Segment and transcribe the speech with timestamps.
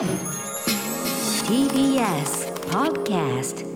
[0.00, 0.08] TBS
[2.70, 3.66] Podcast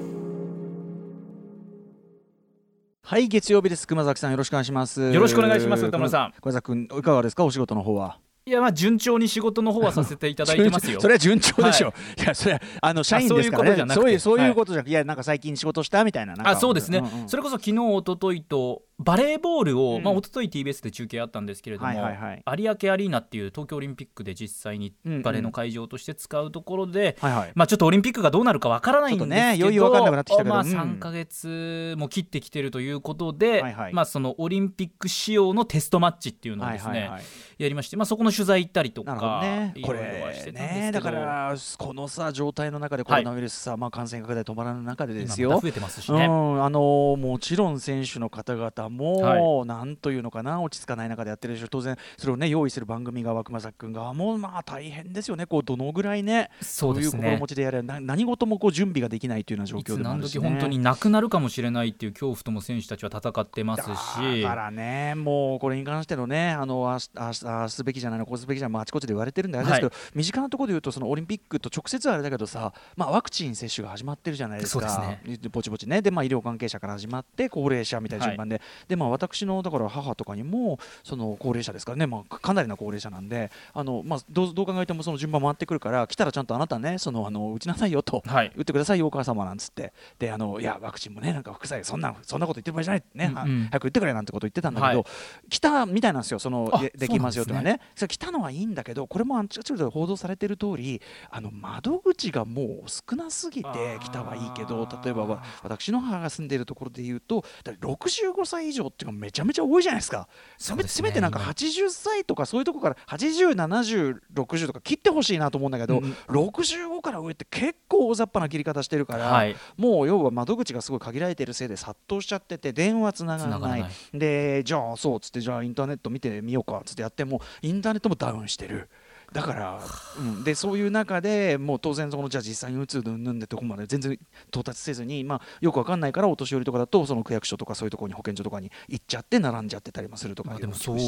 [3.03, 3.87] はい月曜日です。
[3.87, 5.02] 熊崎さんよろしくお願いします。
[5.12, 6.32] よろしくお願いします歌村さん。
[6.40, 7.45] 熊崎君いかがですか？
[7.45, 8.21] お仕事の方は。
[8.46, 10.98] いやまあ順調に仕事の方はさせていただいてますよ。
[11.02, 13.95] それは順調でしょ、い、やそれはあの社員ですからね。
[13.95, 20.02] そういうそういうことじゃなくて、い、やなんか最近仕事したみたいなあそうですね、うんうん、それこそ昨日一昨日とバレーボールを、うん。
[20.02, 22.62] まあ一昨日 TBS で中継あったんですけれども、はいはいはい。
[22.62, 25.22] 有明アリーナっていう東京オリンピックで実際にうんうん。
[25.22, 27.52] バレーの会場として使うところで、はいはい。
[27.54, 30.68] まあちょっとオリンピックがどうなるかわからないんですけど、ちょっとねいよいよわかんなくなってきたけどまあうん。
[30.68, 33.92] 3か月も切ってきてるということで、はいはい。
[33.92, 37.22] まあそのオリンピック仕様のテストマッチっていうのをですね、はいはいはい。
[37.58, 39.74] やりまして、まあそこの取材行ったりとなるほどか、ね。
[39.83, 40.83] こいろいろはしてれたんですけど。
[40.83, 45.48] ねだからこのさ状態の中でコロナウイルスさ、まあ感染拡大止まらぬ中でですよ。
[45.48, 46.27] 今また増えてますしね。
[46.27, 51.69] うん、あのもちろん選手の方々も、はなんというのかな落ち着かない中でやってるでしょ。
[51.69, 55.47] 当然それをね用意する番組側熊崎君側もまあ大変ですよね。
[55.47, 64.42] こうどのぐらいねそういう心持ちでやれな何事もこう準備ができないというような状況でもあ何るし、ね、時本当になくなるかもしれないっていう恐怖とも選手たちは戦ってますし。
[64.42, 75.16] だからね、もうこれに関してのね、あのあああすべきじゃないの、こうすべきじゃないの、まあ、あちこちで言われてるんであれですけど、身近なところで言うと、そのオリンピックと直接はあれだけどさ、まあ、ワクチン接種が始まってるじゃないですか、
[75.50, 88.22] ぼちぼちね、で、まあ、医療関係者から始まって、高齢者みたいな順番で、でまあ、私のだから母とかにも、その高齢者ですからね、まあ、かなりの高齢者なんで、あのまあ、どうどう考えてもその順番回ってくるから、来たらちゃんとあなたね、そのあの打ちなさいよと。
[88.27, 88.53] はい。
[88.56, 89.92] 打ってくださいよお母様なんつって。
[90.19, 93.69] であのいやワクチンもねなんか副作用そんなそんなこと言ってる場合じゃないね、はうんうん。
[93.70, 95.48] 早く言ってくれなんてこと言ってたんだけど、はい。
[95.48, 97.81] 来たみたいなんですよそのあでできますよとかそうなんね。
[97.94, 101.00] それ来たのはいいんだけどこれもあっちこちで報道されてる通り
[101.31, 110.28] あの窓口がもう少なすぎて来たはいいけど例えばわ私の母が住んでいるところで言うとだから65歳以上っていうのがめちゃめちゃ多いじゃないですか。
[110.58, 110.88] せめね。
[110.88, 119.56] せめてなんか今80歳とかそういうところから807060とか切ってほしいなと思うんだけど、うん65から上って結構大雑把な切り方してるから、はい。
[119.76, 123.58] もう要は窓口がすごい限られてるせいで殺到しちゃってて電話つながらない。
[123.58, 123.90] 繋がらない。
[124.12, 128.88] でじゃあそうっつってじゃあインターネット見てみようかっつってやってもインターネットもダウンしてる。
[129.34, 129.81] だから、
[130.17, 134.17] うん、でそういう中でもう当然そのじゃあ実際に打つうんぬんでとこまで全然
[134.49, 140.99] 到達せずに、まあ、よくわかんないからお年寄りとかだとその区役所とかそういうところに保健所とかに行っちゃって並んじゃってたりもするとかまあでもそう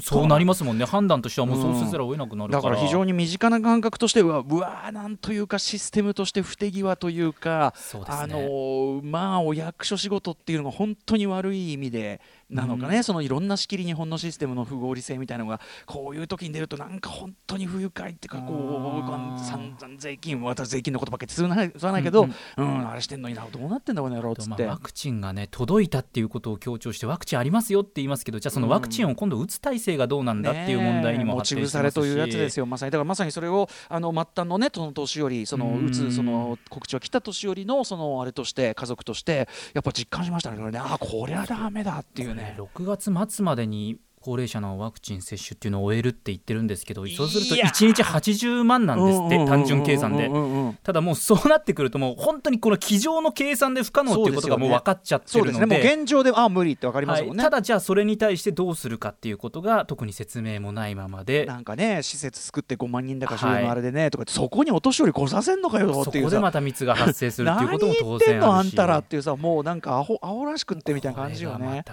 [0.00, 0.84] そうなりますもんね。
[0.84, 8.06] 判断としてはもうそうせざるを得なくなるから、だから非常に身近な感覚としてはうわーなんというかシステムとして不手際というかそうね。
[8.10, 19.02] あのーまあお役所仕事っていうのが本当に悪い意味でなのかね、そのいろんな仕切り日本のシステムの不合理性みたいなのがこういう時に出るとなんか本当に不愉快っていうかこ
[19.36, 24.64] う散々税金また税金のことばっかり言わなないけど、ううんんあれしてんのになどうなってんだこの野郎っつって。
[24.64, 35.86] まあ、ワクチンがね届いたっていうことを強調してワクチンありますよって言いますけどじゃあそのワクチンを今度打つ体制がどうなんだっていう問題にも発展してますし、腐れというやつですよ、まさにだからまさにそれをあの末端のねその年寄りそのうん。
[35.86, 40.58] 打つその告知が来た年寄りのそのあれとして家族としてやっぱ実感しましたね。
[40.58, 42.54] これねあこりゃダメだっていうね。
[42.56, 50.28] 6月末までに高齢者のワクチン接種っていうのを終えるって言ってるんですけどそうするといや1日80万なんですって単純計算で。
[50.82, 55.66] ただもうそうなってくるともう本当にこの机上の計算で不可能っていうことがもう分かっちゃってるので。
[55.66, 61.46] もう現状であ無理ってわかりますもんね、はい、ただじゃあそれに対してどうするかっていうことが特に説明もないままで。
[61.46, 63.62] なんかね施設作って5万人だかはいそうい。
[63.62, 66.40] うのあれでね、とかそこにお年寄り来させんのかよそこでっていうさ。
[66.40, 71.84] また密が発生するっていうことも当何言ってんのあ然あるしんたらっていうさもうなんかアホアホらしくってみたいな感じよね。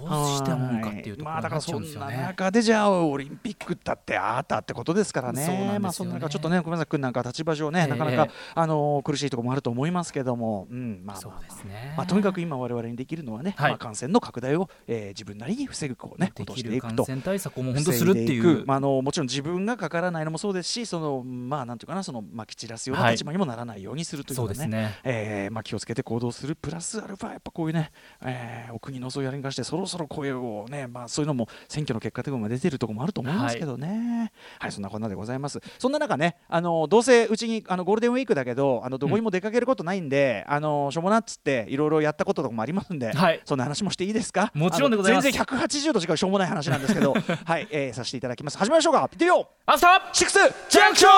[0.00, 2.26] どうしたもんかっていうとこまあだからろになっちゃそなうんんですよね。
[2.26, 5.44] 中でじゃあオリンピックだってあったってことですからね。
[5.44, 5.78] そうなんですよね。
[5.78, 7.86] まあそんな中ちょっとね熊崎君なんか立場上ね、ええ。
[7.86, 11.94] なかなかあの苦しいところもあると思いますけども、うんまあそうまあですね。
[11.96, 13.70] まあ、とにかく今我々にできるのはね、はい。
[13.70, 17.04] まあ、感染の拡大を、えー自分なりに防ぐこうねことをしていくと。
[17.04, 18.62] 感染対策を本当するっていう。
[18.62, 18.66] く。
[18.66, 23.12] まあ、あのもちろん自分がかからないのもそうですしそのまあなんていうかなそのまき散らすようなはい。
[23.12, 24.94] 立場にもならないようにするというそうかね,、ですね。
[25.04, 26.54] えーまあ、気をつけて行動する。
[26.56, 27.90] プラスアルファやっぱこういうね、
[28.24, 34.72] えーお国のそういうあれに関してそろそろ声をね、まあ、そういうのも選挙の結果とかも出てるところもあると思いますけどね、はい。
[34.72, 35.60] そんなこんなでございます。
[35.78, 43.40] そんな中ねあのどうせうちにあのゴールデンウィークだけどあのどこにも出かけることないんで、あのしょうもなっつっていろいろやったこととかもありますんで、はい。
[43.44, 44.50] そんな話もしていいですか？
[44.54, 45.24] もちろんでございます。
[45.24, 48.58] 全然180度違うしょうもない話なんですけど はい、えーさせていただきます。
[48.58, 49.00] 始めましょうか。
[49.00, 49.46] 行ってみよう。
[49.66, 50.38] アフターシックス
[50.68, 51.16] ジャンクション.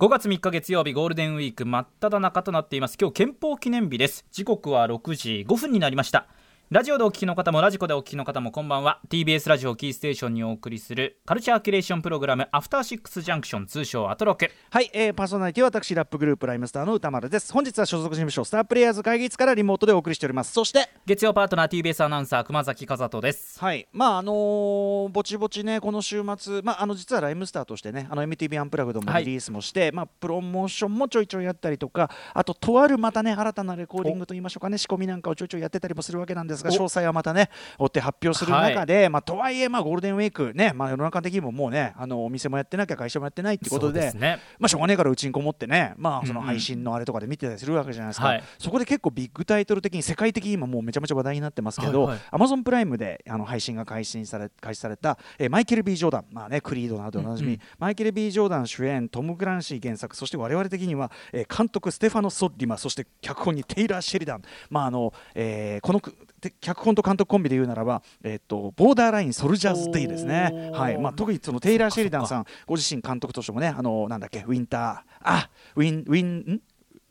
[0.00, 2.98] 5月3日月曜日ゴールデンウィーク真っ只中となっています。
[3.00, 4.26] 今日憲法記念日です。
[4.32, 6.26] 時刻は6時5分になりました。
[6.72, 9.00] ラジオでお聞きの方もラジコでお聞きの方もこんばんは。
[9.08, 14.48] TBS ラジオキーステーションにお送りするカルチャーキュレーションプログラムアフターシックスジャンクション通称アトロク。
[14.70, 17.52] はい、えー、パーソナリティは私ラップグループライムスターの歌丸です。
[17.52, 20.52] 本日は所属事務所スタープレイヤーズ会議室からリモートでお送りしております。
[20.52, 23.58] そして月曜パートナー TBS アナウンサー熊崎和人です。
[23.58, 23.88] はい。
[23.92, 29.24] まああのーぼちぼちねこの週末まああの実はライムスターとしてねあの MTV アンプラグドもはい。
[29.24, 36.72] リリースもして、まあプロモーションもちょいちょいやったりとかあととあるまたね新たなレコーディングといいましょうかね仕込みなんかをちょいちょいやってたりもするわけなんですがお。
[36.72, 44.38] 詳細はまたね追って発表する中で、まあとはいえまあゴールデンウィークねまあ世の中的にももうねあのお店もやってなきゃ会社もやってないってことでですね。
[44.58, 46.44] まあしょうがねえからうちにこもってねまあそのうん。
[46.44, 48.42] うん配信のあれとかで見てたりするわけじゃないですか、はい。
[48.58, 52.20] そこで結構ビッグタイトル的に世界的に今もうめちゃめちゃ話題になってますけど、はいはい。
[52.42, 57.60] Amazon プライムであの配信が開始され開始された、えーマイケル・ B・ ジョーダン、まあね、クリードなどでおなじみ、うんうん。
[57.78, 66.00] マイケル・ B・ ジョーダン主演トム・クランシー原作そして我々的には、えー監督ステファノ・ソッリマそして脚本にテイラー・シェリダン、まああのえーこの
[66.40, 70.70] くて脚本と監督コンビで言うならば、えー、とボーダーライン・ソルジャーズ・デイですね。
[70.72, 70.98] はい。
[70.98, 76.60] まあ、特にそのテイラー・シェリダンさんご自身監督としてもねあのなんだっけウィンターあウィンウィンん？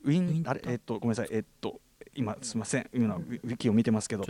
[0.04, 1.28] ウィンあれえっ、とごめんなさい。
[1.30, 1.80] えっ、と
[2.14, 2.86] 今すみません。
[2.92, 4.24] 今ウィウィキを見てますけど。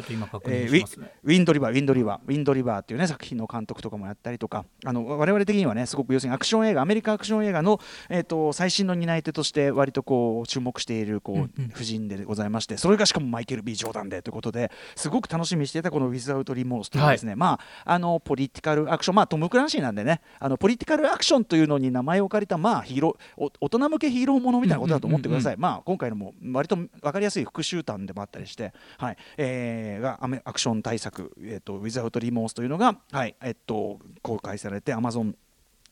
[1.25, 11.71] ウィンドリバー、ウィンドリバー、ウィンドリバーっていうね作品の監督とかもやったりとか、あの我々的にはねすごく要するにアクション映画、アメリカアクション映画のえっ、と最新の担い手として割とこう注目しているこう、うんうん。
[11.75, 25.57] 夫人でございまして、それがしかもマイケル B ジョーダンでということで、すごく楽しみにしていたこのウィズアウトリモースというですね、まああのポリティカルアクション、まあトムクランシーなんでね、あのポリティカルアクションというのに名前を借りたまあヒーローお大人向けヒーローものみたいなことだと思ってください。
[25.57, 35.37] まあ今回のも割と分かりやすい復讐譚でもあったりして、はい、えーがアメアクション対策、えっ、とウィザウトリモースというのがはいえっ、と公開されてアマゾン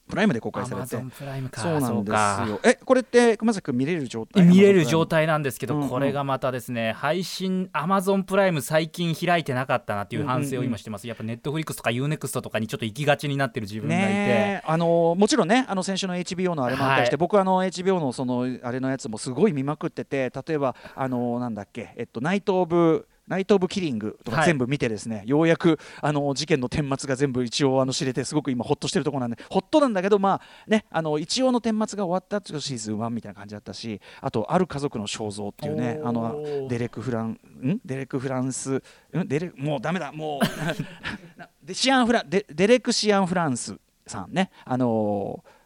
[0.08, 0.96] プライムで公開されて。
[0.96, 1.60] Amazon プライムか。
[1.60, 2.46] そうなんですか。
[2.48, 2.60] よ。
[2.64, 4.44] えこれって熊崎君見れる状態？
[4.44, 5.88] 見れる状態なんですけど、うんうん。
[5.88, 17.20] これがまたですね配信 Amazon プライム最近開いてなかったなっていう反省を今してます、やっぱ Netflix とか UNEXT とかにちょっと行きがちになってる自分がいて、あのもちろんねあの先週の HBO のあれもあったりして、はい。
[17.20, 24.46] 僕はあの HBO のそのあれのやつもすごい見まくってて例えばあのなんだっけえっとナイト・オブナイト・オブ・キリングとかはい。
[24.46, 37.80] 全部見てですね、ようやくあの事件の顛末が全部一応あの知れてすごく今ほっとしてるところなんでほっとなんだけどまあねあの一応の顛末が終わったっていうシーズン1みたいな感じだったしあとある家族の肖像っていうねあのデレク・フランん？
[37.84, 38.76] デレク・フランス？
[38.76, 38.82] ん？
[39.26, 40.46] デレもうダメだもう。
[41.38, 43.76] なでシアンフラデデレク・シアン・フランス
[44.06, 44.50] さんね。
[44.64, 45.57] あのー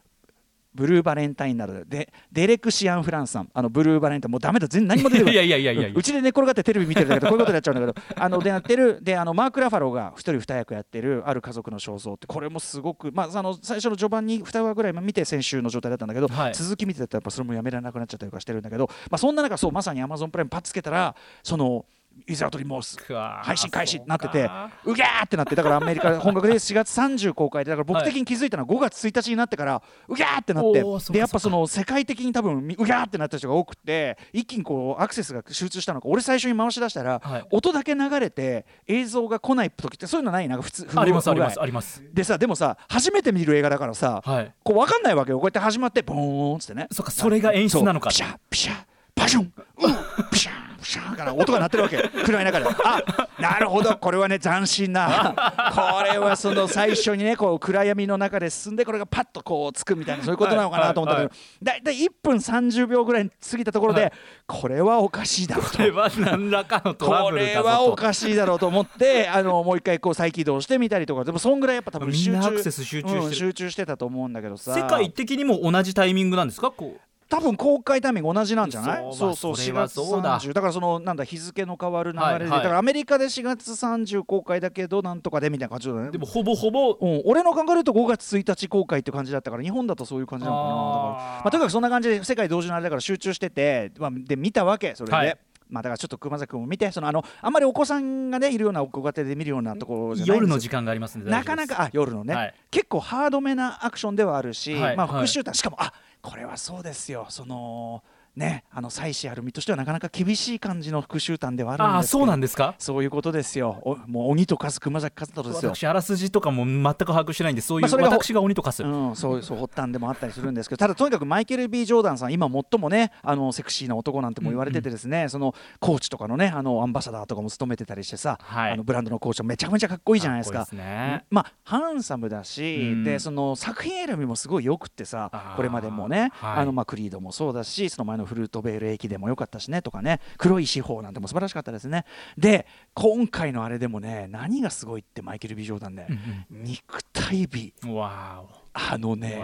[0.73, 3.49] ブルーバレンタインなどでデレクシアン・フランスさん。
[3.53, 4.31] あのブルーバレンタイン。
[4.31, 4.67] もうダメだ。
[4.67, 5.33] 全然何も出てこない。
[5.33, 7.95] いやいやいやいやうちで寝転がってテレビ見てるんだけどこういうことやっちゃうんだけど。
[8.15, 16.53] あのでやってるであのマーク・ラファローが一人二役やってるある家族の肖像ってこれもすごくまああの最初の序盤に2話ぐらい見て先週の状態だったんだけど、はい。
[16.53, 21.85] 続き見てたらやっぱそれもやめられなくなっちゃったりとかしてるんだけど、まあ、そんな中そうまさに Amazon プライムパッつけたらその
[22.25, 22.97] イザートリモース。
[23.43, 24.71] 配信開始になっててそうか。
[24.85, 37.45] うぎゃーってなってだからアメリカ本格で4月30公開でだから僕的に気づいたのは5月1日になってからうぎゃーってなってでやっぱその世界的に多分みうぎゃーってなった人が多くて一気にこうアクセスが集中したのか俺最初に回し出したらはい。
[37.51, 40.47] 音だけ流れて映像が来ない時ってそういうのない？
[40.47, 42.03] なんか普通ありますありますあります。
[42.13, 44.53] でさでもさ初めて見る映画だからさはい。
[44.63, 46.87] こう分かんないわけよこうやって始まってボーンっつってね。
[46.91, 48.73] そっかそれが演出なのかピシャピシャ
[49.15, 50.62] パションうんピシャピ
[50.93, 52.65] シャから音が鳴ってるわけ暗い 中で。
[52.83, 53.01] あ
[53.39, 53.97] なるほど。
[53.97, 55.33] これはね斬新な。
[55.75, 61.31] これはその最初にねこう暗闇の中で進んでこれがパッとこうつくみたいなそういうことなのかなと思ったけど。
[61.63, 64.11] だいたい1分30秒ぐらい過ぎたところで、はい。
[64.47, 65.77] これはおかしいだろうと。
[65.77, 71.23] これは何らかのトラこブルれはおかしいだろうと思ってあのもう一回こう再起動してみたりとか。
[71.23, 73.23] でもそんぐらいやっぱ多分み集中集中してる。
[73.23, 74.73] うん集中してたと思うんだけどさ。
[74.75, 76.71] 世界的にも同じタイミングなんですか？
[76.71, 77.01] こう
[77.33, 79.03] 多分公開タイミング同じなんじゃない？
[79.13, 80.39] そうそうそう4まあそれは月そうだ。
[80.39, 82.49] 30だからそのなんだ日付の変わる流れで、はいはい。
[82.49, 86.11] だからアメリカで4月30公開だけどなんとかでみたいな感じだね。
[86.11, 86.91] でもほぼほぼ。
[87.01, 90.83] うん、俺の考えると5月1日公開って感じだったから日本だとそういう感じなのかなだから。
[90.83, 95.15] まあ、とにかくそんな感じで世界同時のあれだから集中してて、まあ、で見たわけそれで。
[95.15, 95.37] はい。
[95.69, 102.53] まあだからちょっと熊崎君も見てそのあのあんまりお子さんがねいるようなご家庭で見るようなところじゃない夜の時間がありますんでなかなかあ夜のね、はい。
[102.69, 104.97] 結構ハードめなアクションではあるし、まあ、はい。
[104.97, 105.91] はい復讐譚しかもあ
[106.23, 107.27] これはそうですよ。
[107.29, 108.03] その
[108.35, 112.75] ねあの妻子ある身としてはなかなか厳しい感じの復讐譚ではあるんですそうなんでですか？
[112.77, 113.79] そういうことですよ。
[113.83, 128.71] おもう鬼と化す熊崎和人ですよ私あらすじとかも全く把握してないんでそういう、まあそれが私が鬼と化す、うん、そうそう発端でもあったりするんですけどただとにかくマイケル・ B・ ジョーダンさん今最もねあのセクシーな男なんても言われててですね、そのコーチとかのねあのアンバサダーとかも務めてたりしてさ、はい。
[128.73, 130.59] あのブランドのコーチもめちゃめちゃかっこいいじゃないですか。
[130.59, 131.25] かっこいいですね。
[131.29, 133.03] まあハンサムだし、うん。
[133.05, 136.61] でその作品選びもすごいよくってさこれまでもね、はい。
[136.61, 140.19] あのまあクリードもそうだしその前ののフルートベール駅でも良かったしねとかね。
[140.37, 142.05] 黒い司法なんても素晴らしかったですね。
[142.37, 146.07] で今回のあれでもね何がすごいってマイケル・ビジョーダンね、
[146.49, 147.73] 肉体美。
[147.85, 149.43] わあのね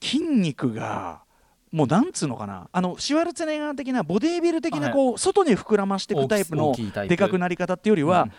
[0.00, 1.22] 筋肉が
[1.72, 2.68] もうなんつうのかな。
[2.70, 6.72] あのシュワルツェネッガー的なボディービル的なこう、外に膨らましていくタイプの
[7.08, 8.30] でかくなり方っていうよりは、うん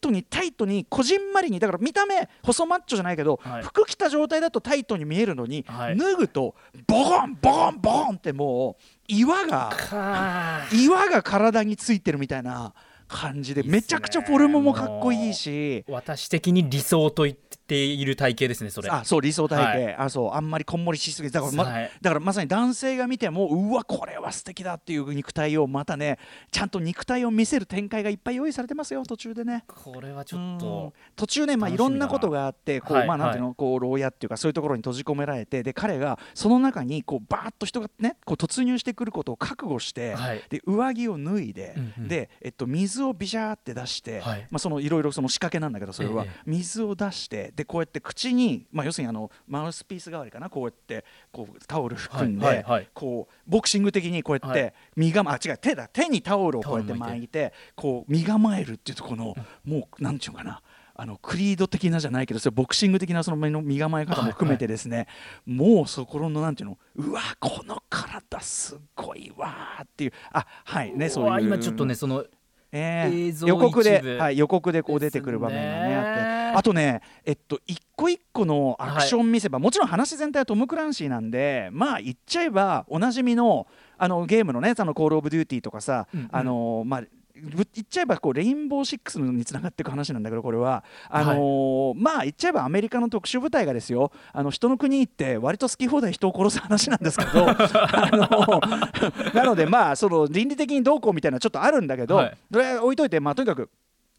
[0.00, 3.62] トにタイトにこじんまりにだから見た目細マッチョじゃないけど、はい。
[3.62, 5.96] 服着た状態だとタイトに見えるのに、はい。
[5.96, 6.54] 脱ぐと
[6.86, 12.74] ボコンボコンボコンってもう岩がか岩が体についてるみたいな
[13.08, 15.84] 感じでめちゃくちゃフォルムもかっこいいし。
[15.88, 18.88] 私的に理想と言っている体型ですねそれ。
[18.90, 19.94] あそう理想体型、はい。
[19.96, 21.90] あそうあんまりこんもりしすぎてだからま,、はい。
[22.00, 26.18] だからまさに男性が見てもうわこれは素敵だっていう肉体をまたね
[26.50, 29.64] ちゃんと肉体を見せる展開がいっぱい用意されてますよ途中でね。
[29.66, 30.58] これはちょっうん。
[30.58, 40.42] と途中ね、まあ、いろんなことがあってこう、はいまあなんていうの、こう牢屋っていうかそういうところに閉じ込められてで彼がその中にこうバーッと人がねこう突入してくることを覚悟して、はい。
[40.48, 42.08] で上着を脱いで、うんうん。
[42.08, 44.46] で、えっと、水をビシャーって出して、はい。
[44.50, 46.40] まあ、そのいろいろその仕掛けなんだけどそれは、ええ。
[46.46, 52.88] 水を出してでこうやって口に、まあ、要するにあのマウスピース代わりかなこうやってこうタオル含んで、はいはいはい。
[52.92, 54.60] こうボクシング的にこうやっはい。
[54.60, 57.52] て身構えあ違う手だ手にタオルをこうやって巻いて。
[57.74, 60.60] こう身構えるっていうところの、もうなんていうのかな
[60.94, 65.06] あのクリード的なじゃないけどそれボクシング的なその身の身構え方も含めてですね、
[65.46, 71.46] もうそこのなんていうのうわこの体すごいわーっていうあはいねそういう。
[71.46, 72.24] 今ちょっとねその
[72.72, 83.66] えー予告ではい、予告でこう出てくる場面がねあってあとねえっと一個一個のアクション見せ場、もちろん話全体はトム・クランシーなんでまあ言っちゃえばおなじみの
[83.98, 86.28] あのゲームのねあのコール・オブ・デューティーとかさ、うんうん。
[86.32, 87.02] あのまあ
[87.38, 90.82] ぶ言っちゃえばこうレインボーシックスにつながっていく話なんだけどこれは。
[91.10, 94.10] あのーまあ言っちゃえばアメリカの特殊部隊がですよ。
[94.32, 102.36] あの人の国行って割と好き放題人を殺す話なんですけど あのなのでまあその倫理的にどうこうみたいなちょっとあるんだけど、はい。
[102.50, 103.68] それは置いといてまあとにかく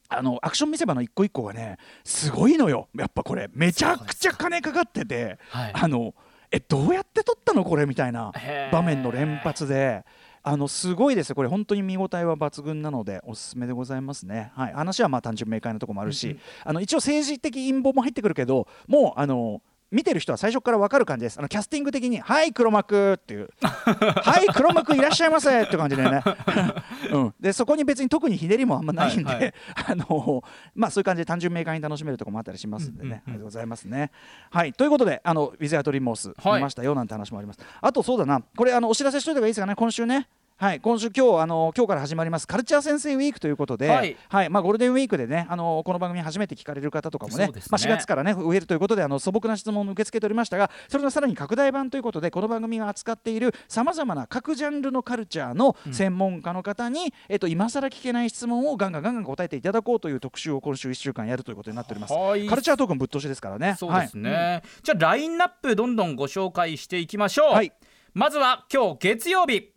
[0.09, 2.87] あのアクション見せ場の一個一個がねすごいのよ。
[2.97, 3.49] やっぱこれ。
[3.53, 5.71] めちゃくちゃ金かかってて、はい。
[5.73, 6.13] あの
[6.51, 7.63] えどうやって撮ったの？
[7.63, 8.31] これみたいな
[8.71, 10.05] 場面の連発で。
[10.43, 21.39] あのすごいですこれ本当に見応えは抜群なのでおすすめでございますね、はい、話はまあ単純明快なところもあるし、あの一応政治的陰謀も入ってくるけどもうあの見てる人は最初から分かる感じです。
[21.39, 26.23] あのキャスティング的に「はい黒幕」っていう「はい黒幕いらっしゃいませ」って感じでね、
[27.11, 29.53] うん、でそこに別に特にひねりもあんまないんで、はいはい。
[29.87, 30.43] あの
[30.75, 34.11] まあ、そういう感じで単純明快に楽しめるところもあったりしますんでね、ありがとうございますね。
[34.51, 34.73] はい。
[34.73, 36.55] ということであの「ウィズ・アトリモース」はい。
[36.57, 37.59] 見ましたよなんて話もあります。
[37.81, 38.41] あとそうだな。
[38.55, 39.75] これあのお知らせしといた方がいいですかね。
[39.75, 40.27] 今週ね
[40.59, 44.03] はい、今週今日あの今日から始まりますカルチャー先生ウィークということで、は
[44.43, 44.49] い。
[44.49, 47.53] まあゴールデンウィークでねあのこの番組初めて聞かれる方とかもねね。
[47.69, 62.13] まあ4月からね増えるということであの素朴な質問を受け付けておりましたがそれのさらに拡大版ということでこの番組が扱っているさまざまな各ジャンルのカルチャーの専門家の方に、えっと今更聞けない質問をガンガンガンガン答えていただこうという特集を今週1週間やるということになっております。
[62.15, 62.47] はい。
[62.47, 63.75] カルチャートークンぶっ通しですからね。
[63.77, 67.71] そうですね、じゃあラインナップどんどんご紹介していきましょう、はい。
[68.15, 69.71] まずは今日月曜日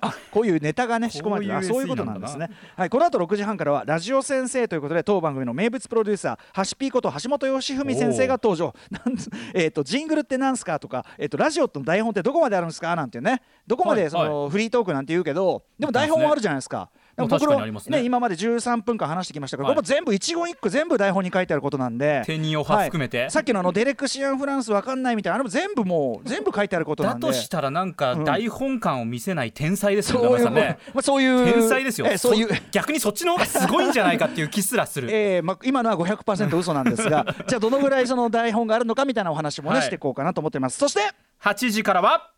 [0.00, 1.64] あこういうネタがね仕込まれてる。
[1.64, 2.50] そういうことなんですね。
[2.76, 8.74] はいこの後6時半からはラジオ先生ということで当番組の名物プロデューサーハシピーこと橋本義文先生が登場。
[8.90, 13.42] なんつえっとジングルってなんすかとかえっとラジオの台本ってどこまであるんですかなんてね。
[13.66, 16.90] どこまはいでそのフリートークなんて言うけどでも台本はあるじゃないですか。
[16.90, 17.98] でもまあ僕の確かにありますね。
[17.98, 19.74] ね今まで13分間話してきましたけどはい。
[19.74, 22.22] これも全部一言一句全部台本に書いてあることなんで。
[22.26, 23.22] 手におは含めて。
[23.22, 23.30] はい。
[23.30, 27.26] さっきのあのデレクシアン・フランスわかんないみたいなあれも全部もう全部書いてあることなんで。
[27.26, 28.24] だとしたらなんかうん。
[28.24, 30.78] 台本感を見せない天才ですよ、そうんね。
[30.92, 35.08] まあそういう天才ですよ、ええそういうそ逆にそっちの方がすごいんじゃないかっていう気すらする。
[35.12, 39.86] えーまあ、今のは500%嘘なんですが じゃあどのぐらいその台本があるのかみたいなお話もね、はい。
[39.86, 40.78] していこうかなと思ってます。
[40.78, 41.00] そして
[41.42, 42.30] 8時からは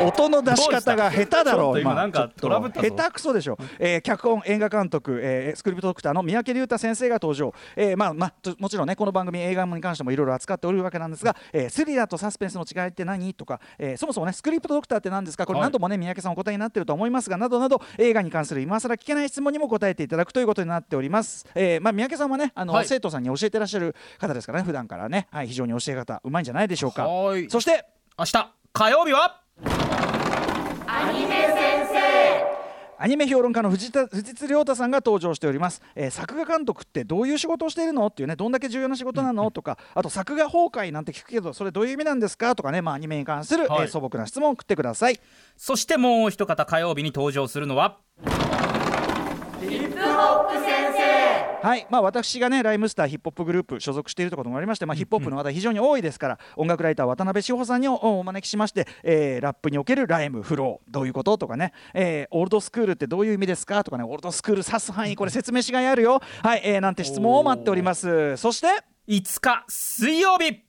[0.00, 1.94] 音の出し方が下手だろどう今。
[1.94, 2.88] なんかトラブったぞ。
[2.88, 13.34] 下手くそでしょ、えー脚本映画監督、えースクリプトドクターの三宅龍太先生が登場、えーまあまあともちろんねこの番組映画に関してもいろいろ扱っておるわけなんですが、えースリラーとサスペンスの違いって何？
[13.34, 15.46] とか、えーそもそもねスクリプトドクターって何ですか？
[15.46, 22.86] これはい何度もね三宅さんお答えになってると思いますがなどなど映画に関する今更聞けない質問にも答えていただくということになっております、えーまあ三宅さんはねあの、はい。
[22.86, 27.06] 生徒さんに教えてらっしゃる方ですからね普段からね、はい、非常に教え方うまいんじゃないでしょうか。
[27.06, 27.50] はい。
[27.50, 27.84] そして
[28.18, 29.40] 明日火曜日は？
[33.00, 38.08] アニメ評論家の藤田藤津亮太さんが登場しております、えー作画監督ってどういう仕事をしているの？
[38.08, 39.52] っていうねどんだけ重要な仕事なの？
[39.52, 42.56] とかあと作画崩壊なんて聞くけどそれどういう意味なんですか？
[42.56, 43.82] とかね、まあ、アニメに関する、はい。
[43.82, 45.20] えー素朴な質問を送ってください。
[45.56, 47.98] そしてもう一方火曜日に登場するのは？
[51.60, 51.86] はい。
[51.90, 66.20] まあ、私がねライムスターヒップホップグループ所属しているということもありまして、まあ、ヒップホップの話題非常に多いですから、音楽ライター渡辺志保さんにおお招きしまして、えーラップにおけるライムフローどういうこととかね、えーオールドスクールってどういう意味ですかとかねオールドスクール指す範囲これ説明しがいあるよ。
[66.42, 68.36] はい、えーなんて質問を待っております。
[68.36, 68.68] そして
[69.08, 70.64] 5日水曜日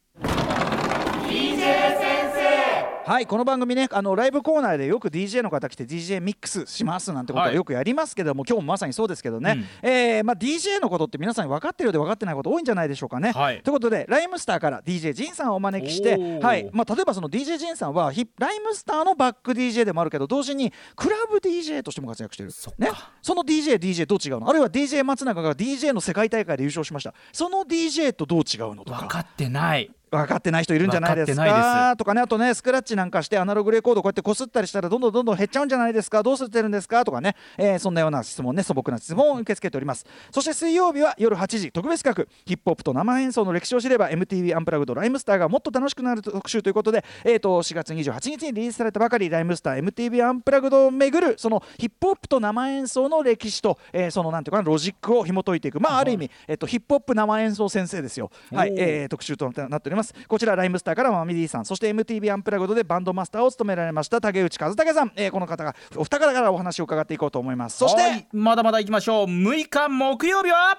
[3.10, 7.56] はいこの番組ねあのライブコーナーでよく DJ の方来て DJ ミックスしますなんてことははい。
[7.56, 9.90] よくやりますけども、今日もまさにそうですけどね、うん。
[9.90, 13.32] えーまあ、DJ のことって皆さん分かってるようで分かってないこと多いんじゃないでしょうかね。
[13.32, 13.64] はい。
[13.64, 16.70] ということでライムスターから DJ ジンさんをお招きして、はい。
[16.72, 22.52] まあ、例えばその DJ ジンさんはヒライムスターのバック DJ でもあるけど同時にクラブ DJ としても活躍してる。
[22.52, 22.92] そね、
[23.24, 24.48] その DJ、DJ どう違うの？
[24.48, 27.16] あるいは DJ 松永が DJ の世界大会で優勝しました。
[27.34, 29.00] その DJ とどう違うのとか。
[29.00, 31.96] 分かってない分かってない人いるんじゃないですか？
[31.98, 36.24] とかねあとねスクラッチなんかしてアナログレコードこうやってこすったりしたらどんどんどんどん減っちゃうんじゃないですか？
[36.24, 37.04] どうすってるんですか？
[37.06, 38.64] とかね、えーそんなような質問ね。
[38.64, 40.06] 素朴な質問を受け付けております。
[40.32, 55.80] そして水曜日は夜8時特別企画ヒップホップと生演奏の歴史を知れば MTV アンプラグドライムスターがもっと楽しくなる特集ということで、えー、と4月28日にリリースされたばかりライムスター MTV アンプラグドをめぐるそのヒップホップと生演奏の歴史と、えーそのなんていうかなロジックを紐解いていく。
[55.80, 58.32] まあある意味、えっとヒップホップ生演奏先生ですよ。
[58.54, 67.78] はい、えー特集となっておりますこちらライムスターからマミディさんそして MTV アンプラグドでバンドマスターを務められました竹内和武さん、えーこの方がお二方からお話を伺っていこうと思います。
[67.78, 68.28] そして、はい。
[68.34, 69.26] まだまだ行きましょう。
[69.28, 70.78] 6日木曜日は？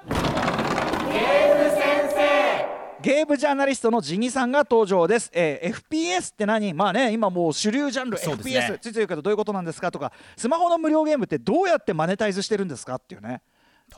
[3.02, 6.74] ゲームジャーナリストのジニさんが登場です、えー FPS って何？
[6.74, 8.22] まあね今もう主流ジャンルね。
[8.22, 9.90] FPS ついてるけどどういうことなんですか？
[9.90, 12.96] とかスマホの無料ゲームってどうやってマネタイズしてるんですか？
[12.96, 13.40] っていうね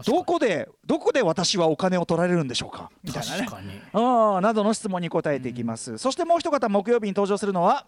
[0.05, 2.91] どこでどこで私はお金を取られるんでしょうか？
[3.03, 3.83] みたいなね。
[3.93, 7.87] あーなどの質問に答えていきます、そしてもう一方木曜日に登場するのは？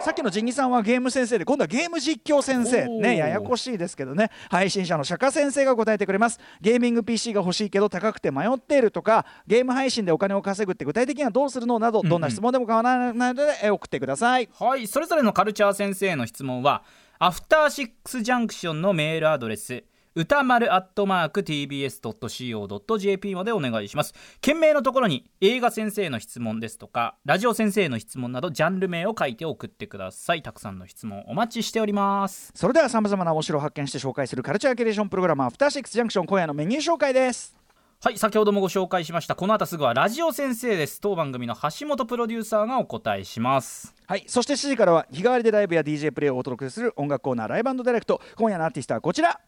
[0.00, 2.86] さっきのジンギさんはゲーム先生で今度はゲーム実況先生。
[2.86, 4.30] ねややこしいですけどね。
[4.48, 6.38] 配信者の釈迦先生が答えてくれます。
[6.60, 14.86] ゲーミング PC が欲しいけど高くて迷っているとかゲーム配信でお金を稼ぐって具体的にはどうするのなどどんな質問でも構わないのでえ送ってください、はい。
[14.86, 16.84] それぞれのカルチャー先生への質問は
[17.18, 24.12] アフターシックスジャンクションのメールアドレス歌丸アットマーク TBS.CO.JP までお願いします。
[24.42, 30.42] 件名のところに映画先生の質問ですとかラジオ先生の質問などジャンル名を書いて送ってください。
[30.42, 32.52] たくさんの質問お待ちしております。
[32.54, 37.55] それではさまざまな面白を発見して紹介するカルチャーキュレーションプログラムアフターシックスジャンクション今夜のメニュー紹介です。
[37.98, 41.00] はい先ほどもご紹介しましたこの後すぐはラジオ先生です。
[41.00, 43.94] 当番組の橋本プロデューサーがお答えします。
[44.06, 48.20] はい、そして7時からは日替わりでライブや DJ プレイをお届けする音楽コーナーライブディレクト。
[48.36, 49.40] 今夜のアーティストはこちら。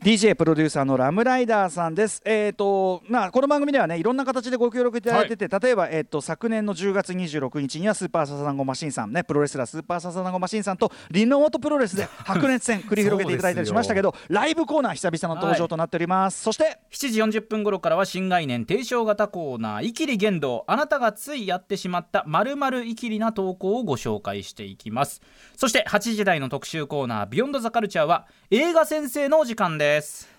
[0.00, 2.22] DJ プロデューサーのラムライダーさんです。
[2.24, 16.44] えーとまあ、この番組ではねいろんな形でご協力いただいてて、例えば、えー、と昨年の10月26日にはスーパーササダンゴマシンさんねプロレスラースーパーササダンゴマシンさんとリノートプロレスで白熱戦 繰り広げていただいたりしましたけどライブコーナー久々の登場となっております。
[16.44, 25.22] そして7時40分頃からは新概念提唱型コーナー「イキリ言動あなたがついやってしまった〇〇イキリな投稿」をご紹介していきます
[25.56, 29.87] そして8時台の特集コーナー「ビヨンドザカルチャーは映画先生のお時間です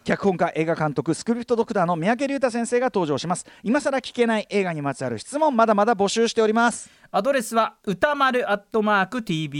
[0.03, 3.45] 脚本家映画監督スクリプトドクターの三宅龍太先生が登場します。
[3.63, 6.89] 今更聞けない映画にまつわる質問まだまだ募集しております。
[7.11, 9.59] アドレスは歌丸 TBS.CO.JP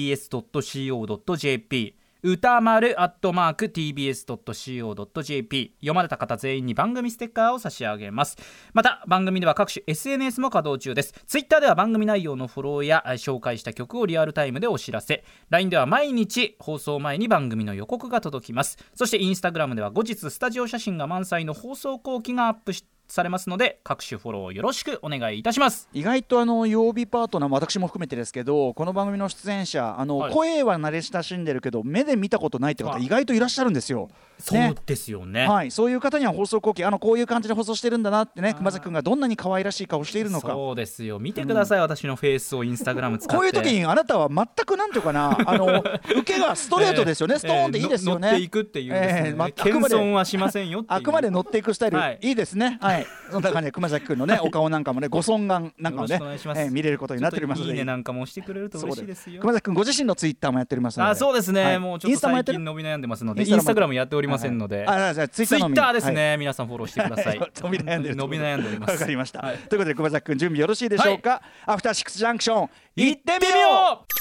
[2.22, 8.36] 歌丸アットマーク TBS.CO.JP 読まれた方全員に番組ステッカーを差し上げます。
[8.74, 11.14] また番組では各種 SNS も稼働中です。
[11.28, 15.24] ツイッターでは番組内容のフォローや紹介した曲をリアルタイムでお知らせ。
[15.50, 18.78] LINE では毎日放送前に番組の予告が届きます。
[18.96, 25.90] そしてインスタグラムでは後日スタジオ写真が満載の放送後期がアップしされますので各種フォローよろしくお願いいたします。
[25.94, 30.34] 意外とあの曜日パートナーも私も含めてですけどこの番組の出演者あの、はい。
[30.34, 34.10] 声は慣れ親しんでるけど目で見たことないって方はい意外といらっしゃるんですよ。
[34.40, 35.48] そうねですよね。
[35.48, 40.50] はい、そういう方には放送後期あのこういう感じで放送してるんだなってね熊崎君がどんなに可愛らしい顔しているのか。
[40.50, 41.20] そうですよ。
[41.20, 43.36] 見てください、私のフェイスをインスタグラム使って。
[43.36, 48.28] こういう時にあなたは全くなんていうかなあの 受けがストレートですよね、ストーンっていいですよね。
[48.28, 52.20] えーの乗っていくっていうですね、えーまあ謙あくまで遜はしませんよあくまで乗っていくスタイル、はい。
[52.22, 52.78] い、いですね。
[52.82, 53.06] はい。
[53.32, 57.72] そんな感じで熊崎君のねお顔なんかもね ご尊顔なんかもねえー見れることになっておりますので。
[57.72, 59.42] いいねなんかも押してくれると嬉しいですよ。
[59.42, 61.12] 熊崎君ご自身のツイッターもやっておりますので。
[61.12, 61.80] あそうですね、はい。
[61.80, 73.68] もうちょっと最近伸び悩んでますのでインスタグラムやっておりませんので、ああじゃあツイッターのみツイッターですね、皆さんフォローしてください伸び悩んでる伸び悩んでおりますわかりました、はいということで熊崎君準備よろしいでしょうか、アフターシックスジャンクション行ってみよう行ってみよ
[74.06, 74.20] う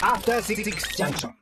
[0.00, 0.62] After Six
[0.96, 1.32] Junction.